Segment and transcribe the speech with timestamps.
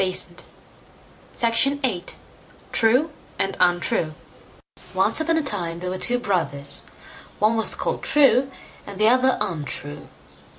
[0.01, 0.35] TALES FROM
[1.37, 2.15] THE NORSE
[2.71, 4.15] TRUE AND UNTRUE
[4.95, 6.81] Once on a time there were two brothers;
[7.37, 8.49] one was called True,
[8.87, 10.07] and the other Untrue.